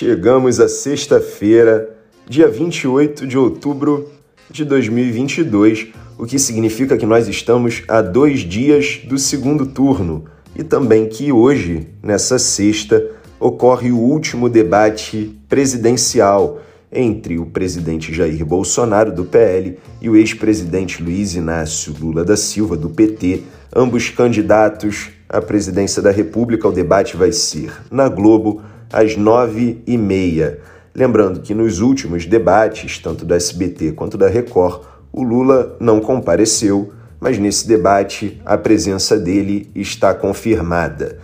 Chegamos 0.00 0.60
a 0.60 0.68
sexta-feira, 0.68 1.90
dia 2.24 2.46
28 2.46 3.26
de 3.26 3.36
outubro 3.36 4.08
de 4.48 4.64
2022, 4.64 5.88
o 6.16 6.24
que 6.24 6.38
significa 6.38 6.96
que 6.96 7.04
nós 7.04 7.26
estamos 7.26 7.82
a 7.88 8.00
dois 8.00 8.42
dias 8.42 9.00
do 9.08 9.18
segundo 9.18 9.66
turno 9.66 10.24
e 10.54 10.62
também 10.62 11.08
que 11.08 11.32
hoje, 11.32 11.88
nessa 12.00 12.38
sexta, 12.38 13.04
ocorre 13.40 13.90
o 13.90 13.98
último 13.98 14.48
debate 14.48 15.36
presidencial 15.48 16.60
entre 16.92 17.36
o 17.36 17.46
presidente 17.46 18.14
Jair 18.14 18.46
Bolsonaro, 18.46 19.12
do 19.12 19.24
PL, 19.24 19.78
e 20.00 20.08
o 20.08 20.14
ex-presidente 20.14 21.02
Luiz 21.02 21.34
Inácio 21.34 21.92
Lula 22.00 22.24
da 22.24 22.36
Silva, 22.36 22.76
do 22.76 22.88
PT, 22.88 23.42
ambos 23.74 24.10
candidatos 24.10 25.08
à 25.28 25.42
presidência 25.42 26.00
da 26.00 26.12
República. 26.12 26.68
O 26.68 26.72
debate 26.72 27.16
vai 27.16 27.32
ser 27.32 27.72
na 27.90 28.08
Globo 28.08 28.62
às 28.92 29.16
nove 29.16 29.82
e 29.86 29.96
meia. 29.96 30.60
Lembrando 30.94 31.40
que 31.40 31.54
nos 31.54 31.80
últimos 31.80 32.26
debates, 32.26 32.98
tanto 32.98 33.24
do 33.24 33.34
SBT 33.34 33.92
quanto 33.92 34.18
da 34.18 34.28
Record, 34.28 34.82
o 35.12 35.22
Lula 35.22 35.76
não 35.80 36.00
compareceu, 36.00 36.92
mas 37.20 37.38
nesse 37.38 37.66
debate 37.66 38.40
a 38.44 38.56
presença 38.56 39.18
dele 39.18 39.70
está 39.74 40.14
confirmada. 40.14 41.18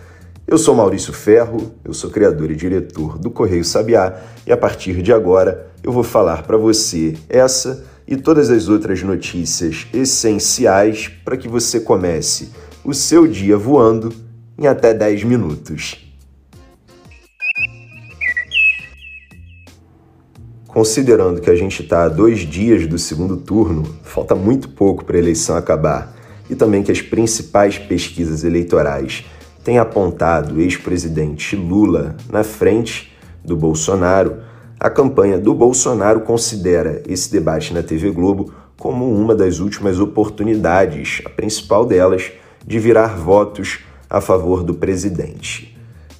Eu 0.47 0.57
sou 0.57 0.75
Maurício 0.75 1.11
Ferro, 1.11 1.71
eu 1.83 1.93
sou 1.93 2.09
criador 2.09 2.51
e 2.51 2.55
diretor 2.55 3.17
do 3.17 3.31
Correio 3.31 3.65
Sabiá 3.65 4.21
e 4.45 4.51
a 4.51 4.57
partir 4.57 5.01
de 5.01 5.11
agora 5.11 5.67
eu 5.83 5.91
vou 5.91 6.03
falar 6.03 6.43
para 6.43 6.55
você 6.55 7.15
essa 7.27 7.83
e 8.07 8.15
todas 8.15 8.51
as 8.51 8.69
outras 8.69 9.01
notícias 9.01 9.87
essenciais 9.91 11.07
para 11.23 11.35
que 11.35 11.47
você 11.47 11.79
comece 11.79 12.51
o 12.83 12.93
seu 12.93 13.25
dia 13.25 13.57
voando 13.57 14.13
em 14.57 14.67
até 14.67 14.93
10 14.93 15.23
minutos. 15.23 16.04
Considerando 20.75 21.39
que 21.39 21.49
a 21.49 21.55
gente 21.55 21.83
está 21.83 22.03
a 22.03 22.09
dois 22.09 22.39
dias 22.39 22.85
do 22.85 22.99
segundo 22.99 23.37
turno, 23.37 23.83
falta 24.03 24.35
muito 24.35 24.67
pouco 24.67 25.05
para 25.05 25.15
a 25.15 25.19
eleição 25.19 25.55
acabar, 25.55 26.13
e 26.49 26.53
também 26.53 26.83
que 26.83 26.91
as 26.91 27.01
principais 27.01 27.77
pesquisas 27.77 28.43
eleitorais 28.43 29.23
têm 29.63 29.79
apontado 29.79 30.55
o 30.55 30.59
ex-presidente 30.59 31.55
Lula 31.55 32.17
na 32.29 32.43
frente 32.43 33.15
do 33.41 33.55
Bolsonaro, 33.55 34.39
a 34.77 34.89
campanha 34.89 35.39
do 35.39 35.53
Bolsonaro 35.53 36.19
considera 36.19 37.01
esse 37.07 37.31
debate 37.31 37.73
na 37.73 37.81
TV 37.81 38.11
Globo 38.11 38.53
como 38.77 39.09
uma 39.09 39.33
das 39.33 39.59
últimas 39.59 39.97
oportunidades, 39.97 41.21
a 41.23 41.29
principal 41.29 41.85
delas, 41.85 42.33
de 42.67 42.79
virar 42.79 43.15
votos 43.15 43.79
a 44.09 44.19
favor 44.19 44.61
do 44.61 44.73
presidente. 44.73 45.73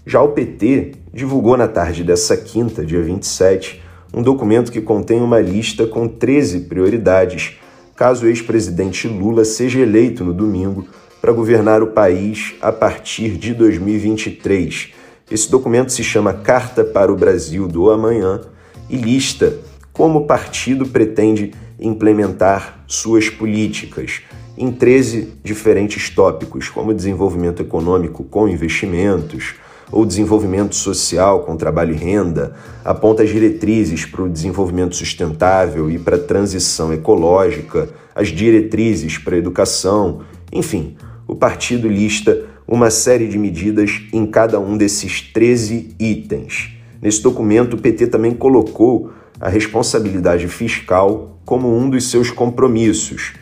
Já 0.06 0.22
o 0.22 0.30
PT 0.30 0.94
divulgou 1.14 1.58
na 1.58 1.68
tarde 1.68 2.06
dessa 2.06 2.38
quinta, 2.38 2.86
dia 2.86 3.02
27, 3.02 3.84
um 4.14 4.22
documento 4.22 4.72
que 4.72 4.82
contém 4.82 5.22
uma 5.22 5.40
lista 5.40 5.86
com 5.86 6.08
13 6.08 6.62
prioridades 6.62 7.58
caso 7.96 8.26
o 8.26 8.30
ex-presidente 8.30 9.08
Lula 9.08 9.46
seja 9.46 9.80
eleito 9.80 10.24
no 10.24 10.34
domingo 10.34 10.86
para 11.22 11.32
governar 11.32 11.82
o 11.82 11.88
país 11.88 12.54
a 12.62 12.72
partir 12.72 13.38
de 13.38 13.54
2023. 13.54 14.94
Esse 15.32 15.50
documento 15.50 15.92
se 15.92 16.04
chama 16.04 16.34
Carta 16.34 16.84
para 16.84 17.12
o 17.12 17.16
Brasil 17.16 17.68
do 17.68 17.90
Amanhã 17.90 18.42
e 18.90 18.98
lista 18.98 19.58
como 19.92 20.20
o 20.20 20.26
partido 20.26 20.86
pretende 20.86 21.54
implementar 21.80 22.84
suas 22.86 23.30
políticas 23.30 24.22
em 24.58 24.72
13 24.72 25.34
diferentes 25.44 26.10
tópicos, 26.10 26.70
como 26.70 26.94
desenvolvimento 26.94 27.62
econômico 27.62 28.24
com 28.24 28.48
investimentos, 28.48 29.56
ou 29.92 30.06
desenvolvimento 30.06 30.76
social 30.76 31.44
com 31.44 31.56
trabalho 31.56 31.94
e 31.94 31.98
renda, 31.98 32.56
aponta 32.84 33.24
as 33.24 33.30
diretrizes 33.30 34.06
para 34.06 34.24
o 34.24 34.30
desenvolvimento 34.30 34.96
sustentável 34.96 35.90
e 35.90 35.98
para 35.98 36.16
a 36.16 36.20
transição 36.20 36.94
ecológica, 36.94 37.90
as 38.14 38.30
diretrizes 38.30 39.18
para 39.18 39.36
a 39.36 39.40
educação, 39.40 40.22
enfim, 40.52 40.96
o 41.28 41.36
partido 41.36 41.88
lista 41.88 42.46
uma 42.68 42.90
série 42.90 43.28
de 43.28 43.38
medidas 43.38 44.02
em 44.12 44.26
cada 44.26 44.60
um 44.60 44.78
desses 44.78 45.22
13 45.22 45.96
itens. 46.00 46.76
Nesse 47.02 47.22
documento, 47.22 47.76
o 47.76 47.78
PT 47.78 48.08
também 48.08 48.34
colocou 48.34 49.12
a 49.40 49.50
responsabilidade 49.50 50.48
fiscal 50.48 51.38
como 51.46 51.78
um 51.78 51.90
dos 51.90 52.10
seus 52.10 52.32
compromissos. 52.32 53.34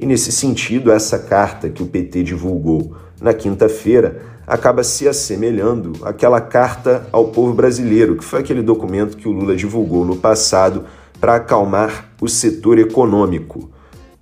E 0.00 0.06
nesse 0.06 0.32
sentido, 0.32 0.90
essa 0.90 1.18
carta 1.18 1.68
que 1.68 1.82
o 1.82 1.86
PT 1.86 2.22
divulgou 2.22 2.96
na 3.20 3.34
quinta-feira 3.34 4.22
acaba 4.46 4.82
se 4.82 5.06
assemelhando 5.06 5.92
àquela 6.02 6.40
carta 6.40 7.06
ao 7.12 7.26
povo 7.26 7.52
brasileiro, 7.52 8.16
que 8.16 8.24
foi 8.24 8.40
aquele 8.40 8.62
documento 8.62 9.14
que 9.14 9.28
o 9.28 9.30
Lula 9.30 9.54
divulgou 9.54 10.02
no 10.02 10.16
passado 10.16 10.86
para 11.20 11.34
acalmar 11.34 12.14
o 12.18 12.26
setor 12.30 12.78
econômico. 12.78 13.70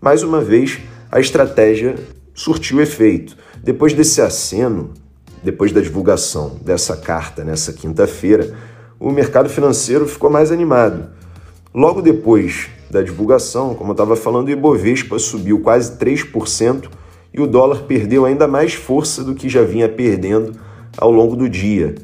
Mais 0.01 0.25
uma 0.25 0.41
vez, 0.41 0.81
a 1.13 1.21
estratégia 1.21 1.95
surtiu 2.35 2.81
efeito. 2.81 3.37
Depois 3.63 3.95
desse 3.95 4.21
aceno, 4.21 4.91
depois 5.45 5.71
da 5.71 5.81
divulgação 5.81 6.59
dessa 6.61 6.97
carta 6.97 7.45
nessa 7.45 7.73
quinta-feira, 7.73 8.53
o 8.99 9.13
mercado 9.13 9.49
financeiro 9.49 10.09
ficou 10.09 10.29
mais 10.29 10.51
animado. 10.51 11.11
Logo 11.73 12.03
depois 12.03 12.69
da 12.91 13.03
divulgação, 13.03 13.75
como 13.75 13.91
eu 13.91 13.95
estava 13.95 14.17
falando, 14.17 14.49
o 14.49 14.51
Ibovespa 14.51 15.19
subiu 15.19 15.61
quase 15.61 15.99
3% 15.99 16.89
e 17.33 17.41
o 17.41 17.47
dólar 17.47 17.83
perdeu 17.83 18.25
ainda 18.25 18.49
mais 18.49 18.75
força 18.75 19.23
do 19.23 19.35
que 19.35 19.49
já 19.49 19.63
vinha 19.63 19.89
perdendo 19.89 20.55
ao 20.97 21.11
longo 21.11 21.37
do 21.37 21.49
dia. 21.49 21.95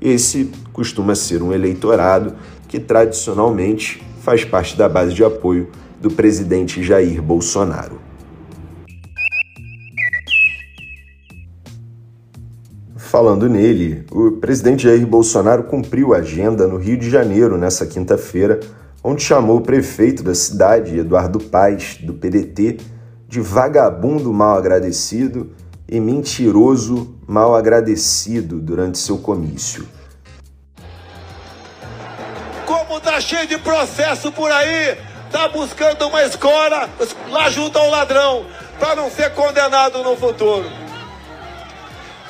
Esse 0.00 0.50
costuma 0.72 1.14
ser 1.14 1.42
um 1.42 1.54
eleitorado 1.54 2.34
que 2.68 2.78
tradicionalmente 2.78 4.02
faz 4.20 4.44
parte 4.44 4.76
da 4.76 4.88
base 4.88 5.14
de 5.14 5.24
apoio 5.24 5.70
do 6.00 6.10
presidente 6.10 6.82
Jair 6.82 7.22
Bolsonaro. 7.22 8.05
Falando 13.16 13.48
nele, 13.48 14.04
o 14.12 14.32
presidente 14.32 14.82
Jair 14.82 15.06
Bolsonaro 15.06 15.64
cumpriu 15.64 16.12
a 16.12 16.18
agenda 16.18 16.66
no 16.66 16.76
Rio 16.76 16.98
de 16.98 17.08
Janeiro 17.08 17.56
nessa 17.56 17.86
quinta-feira, 17.86 18.60
onde 19.02 19.22
chamou 19.22 19.56
o 19.56 19.62
prefeito 19.62 20.22
da 20.22 20.34
cidade, 20.34 20.98
Eduardo 20.98 21.40
Paes, 21.40 21.96
do 22.02 22.12
PDT, 22.12 22.76
de 23.26 23.40
vagabundo 23.40 24.30
mal 24.34 24.58
agradecido 24.58 25.50
e 25.88 25.98
mentiroso 25.98 27.16
mal 27.26 27.56
agradecido 27.56 28.60
durante 28.60 28.98
seu 28.98 29.16
comício. 29.16 29.88
Como 32.66 33.00
tá 33.00 33.18
cheio 33.18 33.46
de 33.48 33.56
processo 33.56 34.30
por 34.30 34.52
aí, 34.52 34.94
tá 35.32 35.48
buscando 35.48 36.06
uma 36.06 36.22
escola 36.22 36.86
lá 37.30 37.48
junto 37.48 37.78
ao 37.78 37.88
ladrão, 37.88 38.44
para 38.78 38.94
não 38.94 39.10
ser 39.10 39.30
condenado 39.30 40.04
no 40.04 40.14
futuro. 40.16 40.85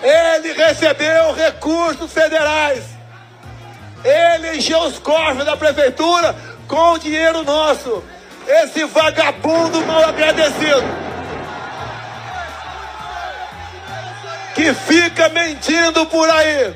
Ele 0.03 0.53
recebeu 0.53 1.33
recursos 1.33 2.13
federais. 2.13 2.85
Ele 4.05 4.59
encheu 4.59 4.81
os 4.81 4.99
cofres 4.99 5.45
da 5.45 5.57
prefeitura 5.57 6.35
com 6.69 6.93
o 6.93 6.99
dinheiro 6.99 7.43
nosso. 7.43 8.05
Esse 8.47 8.85
vagabundo 8.85 9.85
mal 9.87 10.05
agradecido. 10.05 10.85
Que 14.55 14.73
fica 14.73 15.29
mentindo 15.29 16.07
por 16.07 16.31
aí, 16.31 16.75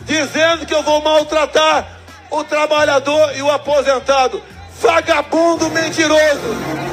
dizendo 0.00 0.64
que 0.64 0.74
eu 0.74 0.82
vou 0.82 1.02
maltratar 1.02 1.86
o 2.30 2.44
trabalhador 2.44 3.36
e 3.36 3.42
o 3.42 3.50
aposentado. 3.50 4.42
Vagabundo 4.80 5.68
mentiroso. 5.70 6.89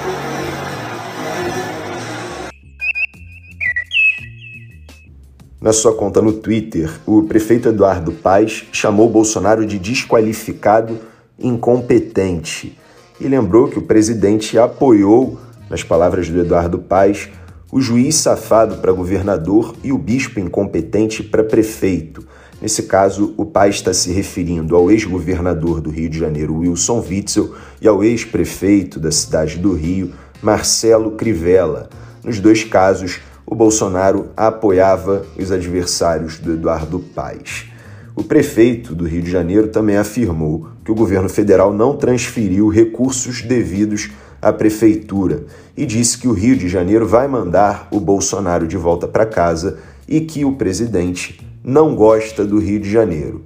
Na 5.60 5.74
sua 5.74 5.96
conta 5.96 6.22
no 6.22 6.34
Twitter, 6.34 6.88
o 7.04 7.24
prefeito 7.24 7.70
Eduardo 7.70 8.12
Paes 8.12 8.66
chamou 8.72 9.10
Bolsonaro 9.10 9.66
de 9.66 9.80
desqualificado 9.80 11.00
incompetente 11.40 12.78
e 13.20 13.28
lembrou 13.28 13.68
que 13.68 13.80
o 13.80 13.82
presidente 13.82 14.58
apoiou 14.58 15.40
Nas 15.68 15.84
palavras 15.84 16.30
do 16.30 16.40
Eduardo 16.40 16.78
Paes, 16.80 17.30
o 17.72 17.82
juiz 17.82 18.16
safado 18.16 18.78
para 18.78 18.92
governador 18.94 19.76
e 19.84 19.92
o 19.92 19.98
bispo 19.98 20.40
incompetente 20.40 21.22
para 21.24 21.44
prefeito. 21.44 22.26
Nesse 22.62 22.84
caso, 22.84 23.34
o 23.36 23.46
pai 23.46 23.70
está 23.70 23.94
se 23.94 24.12
referindo 24.12 24.76
ao 24.76 24.90
ex-governador 24.90 25.82
do 25.82 25.90
Rio 25.90 26.10
de 26.10 26.20
Janeiro, 26.20 26.60
Wilson 26.60 27.04
Witzel, 27.08 27.54
e 27.82 27.88
ao 27.88 28.04
ex-prefeito 28.04 29.00
da 29.00 29.12
cidade 29.12 29.58
do 29.58 29.74
Rio, 29.74 30.14
Marcelo 30.42 31.12
Crivella. 31.12 31.90
Nos 32.24 32.40
dois 32.40 32.64
casos, 32.64 33.20
o 33.50 33.56
Bolsonaro 33.56 34.28
apoiava 34.36 35.26
os 35.40 35.54
adversários 35.54 36.38
do 36.38 36.52
Eduardo 36.52 37.00
Paes. 37.00 37.72
O 38.14 38.22
prefeito 38.22 38.94
do 38.94 39.06
Rio 39.06 39.22
de 39.22 39.32
Janeiro 39.32 39.70
também 39.70 39.96
afirmou 39.96 40.68
que 40.84 40.92
o 40.92 40.96
governo 40.96 41.30
federal 41.30 41.72
não 41.72 41.96
transferiu 41.96 42.68
recursos 42.68 43.42
devidos 43.42 44.10
à 44.42 44.52
prefeitura 44.52 45.46
e 45.78 45.86
disse 45.86 46.18
que 46.18 46.28
o 46.28 46.34
Rio 46.34 46.58
de 46.58 46.68
Janeiro 46.68 47.08
vai 47.08 47.28
mandar 47.28 47.88
o 47.90 48.02
Bolsonaro 48.02 48.68
de 48.68 48.76
volta 48.76 49.08
para 49.08 49.26
casa 49.26 49.80
e 50.08 50.22
que 50.22 50.44
o 50.44 50.56
presidente 50.56 51.40
não 51.64 51.96
gosta 51.96 52.44
do 52.46 52.60
Rio 52.60 52.82
de 52.82 52.92
Janeiro. 52.92 53.46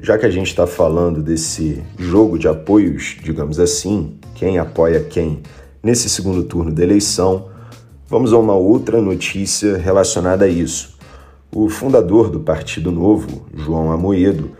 Já 0.00 0.16
que 0.16 0.24
a 0.24 0.30
gente 0.30 0.46
está 0.46 0.64
falando 0.64 1.20
desse 1.20 1.82
jogo 1.98 2.38
de 2.38 2.46
apoios, 2.46 3.16
digamos 3.20 3.58
assim, 3.58 4.14
quem 4.36 4.56
apoia 4.56 5.00
quem 5.00 5.40
nesse 5.82 6.08
segundo 6.08 6.44
turno 6.44 6.72
da 6.72 6.84
eleição, 6.84 7.48
vamos 8.08 8.32
a 8.32 8.38
uma 8.38 8.54
outra 8.54 9.02
notícia 9.02 9.76
relacionada 9.76 10.44
a 10.44 10.48
isso. 10.48 10.96
O 11.52 11.68
fundador 11.68 12.30
do 12.30 12.38
Partido 12.38 12.92
Novo, 12.92 13.48
João 13.52 13.90
Amoedo, 13.90 14.52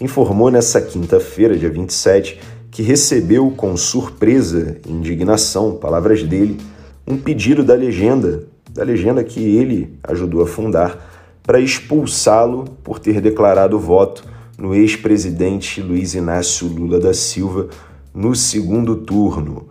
informou 0.00 0.48
nessa 0.48 0.80
quinta-feira, 0.80 1.58
dia 1.58 1.70
27, 1.70 2.40
que 2.70 2.80
recebeu 2.80 3.50
com 3.50 3.76
surpresa 3.76 4.78
e 4.86 4.92
indignação, 4.92 5.74
palavras 5.74 6.22
dele, 6.22 6.56
um 7.04 7.16
pedido 7.16 7.64
da 7.64 7.74
legenda, 7.74 8.44
da 8.70 8.84
legenda 8.84 9.24
que 9.24 9.40
ele 9.40 9.98
ajudou 10.04 10.40
a 10.40 10.46
fundar, 10.46 11.10
para 11.42 11.58
expulsá-lo 11.58 12.64
por 12.84 13.00
ter 13.00 13.20
declarado 13.20 13.76
voto 13.76 14.33
no 14.58 14.74
ex-presidente 14.74 15.80
Luiz 15.80 16.14
Inácio 16.14 16.66
Lula 16.66 17.00
da 17.00 17.12
Silva 17.12 17.68
no 18.14 18.34
segundo 18.34 18.96
turno. 18.96 19.68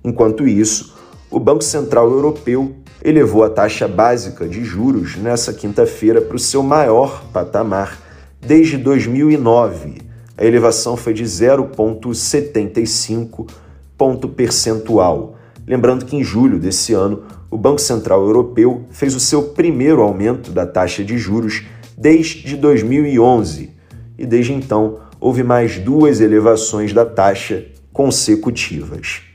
Enquanto 0.04 0.44
isso, 0.44 0.92
o 1.30 1.38
Banco 1.38 1.62
Central 1.62 2.10
Europeu 2.10 2.81
elevou 3.04 3.42
a 3.42 3.50
taxa 3.50 3.88
básica 3.88 4.48
de 4.48 4.64
juros 4.64 5.16
nessa 5.16 5.52
quinta-feira 5.52 6.20
para 6.20 6.36
o 6.36 6.38
seu 6.38 6.62
maior 6.62 7.24
patamar 7.32 7.98
desde 8.40 8.78
2009. 8.78 10.00
A 10.36 10.44
elevação 10.44 10.96
foi 10.96 11.12
de 11.12 11.24
0,75 11.24 13.48
ponto 13.98 14.28
percentual. 14.28 15.36
Lembrando 15.66 16.04
que 16.04 16.16
em 16.16 16.24
julho 16.24 16.58
desse 16.58 16.92
ano, 16.92 17.24
o 17.50 17.58
Banco 17.58 17.80
Central 17.80 18.22
Europeu 18.22 18.84
fez 18.90 19.14
o 19.14 19.20
seu 19.20 19.50
primeiro 19.50 20.02
aumento 20.02 20.50
da 20.50 20.66
taxa 20.66 21.04
de 21.04 21.18
juros 21.18 21.64
desde 21.96 22.56
2011 22.56 23.70
e 24.18 24.26
desde 24.26 24.52
então 24.52 24.98
houve 25.20 25.42
mais 25.42 25.78
duas 25.78 26.20
elevações 26.20 26.92
da 26.92 27.04
taxa 27.04 27.64
consecutivas. 27.92 29.31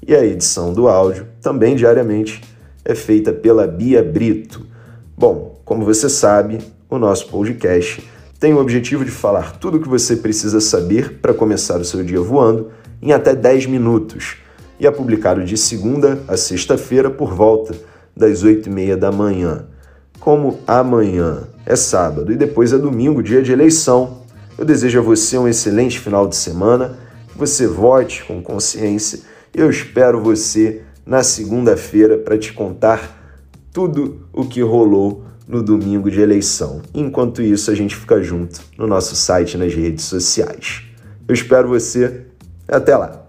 E 0.06 0.14
a 0.14 0.22
edição 0.22 0.70
do 0.70 0.86
áudio, 0.86 1.26
também 1.40 1.74
diariamente, 1.74 2.42
é 2.84 2.94
feita 2.94 3.32
pela 3.32 3.66
Bia 3.66 4.02
Brito. 4.02 4.66
Bom, 5.16 5.62
como 5.64 5.82
você 5.82 6.10
sabe, 6.10 6.58
o 6.90 6.98
nosso 6.98 7.26
podcast 7.28 8.06
tem 8.38 8.52
o 8.52 8.58
objetivo 8.58 9.04
de 9.04 9.10
falar 9.10 9.58
tudo 9.58 9.78
o 9.78 9.80
que 9.80 9.88
você 9.88 10.16
precisa 10.16 10.60
saber 10.60 11.18
para 11.20 11.32
começar 11.32 11.80
o 11.80 11.84
seu 11.84 12.04
dia 12.04 12.20
voando 12.20 12.70
em 13.00 13.12
até 13.12 13.34
10 13.34 13.66
minutos 13.66 14.36
e 14.78 14.86
é 14.86 14.90
publicado 14.90 15.42
de 15.42 15.56
segunda 15.56 16.22
a 16.28 16.36
sexta-feira 16.36 17.10
por 17.10 17.34
volta 17.34 17.74
das 18.14 18.42
8 18.42 18.68
e 18.68 18.72
meia 18.72 18.96
da 18.96 19.10
manhã. 19.10 19.66
Como 20.20 20.60
amanhã 20.66 21.44
é 21.64 21.76
sábado 21.76 22.30
e 22.30 22.36
depois 22.36 22.72
é 22.72 22.78
domingo, 22.78 23.22
dia 23.22 23.42
de 23.42 23.52
eleição, 23.52 24.22
eu 24.58 24.64
desejo 24.64 24.98
a 24.98 25.02
você 25.02 25.38
um 25.38 25.48
excelente 25.48 25.98
final 25.98 26.26
de 26.26 26.36
semana, 26.36 26.98
que 27.28 27.38
você 27.38 27.66
vote 27.66 28.24
com 28.24 28.42
consciência 28.42 29.20
e 29.54 29.60
eu 29.60 29.70
espero 29.70 30.20
você 30.20 30.82
na 31.04 31.22
segunda-feira 31.22 32.18
para 32.18 32.38
te 32.38 32.52
contar 32.52 33.16
tudo 33.72 34.26
o 34.32 34.44
que 34.44 34.60
rolou 34.62 35.24
no 35.46 35.62
domingo 35.62 36.10
de 36.10 36.20
eleição. 36.20 36.82
Enquanto 36.94 37.42
isso, 37.42 37.70
a 37.70 37.74
gente 37.74 37.94
fica 37.94 38.22
junto 38.22 38.60
no 38.76 38.86
nosso 38.86 39.14
site 39.14 39.56
nas 39.56 39.74
redes 39.74 40.04
sociais. 40.04 40.82
Eu 41.28 41.34
espero 41.34 41.68
você. 41.68 42.26
Até 42.68 42.96
lá! 42.96 43.25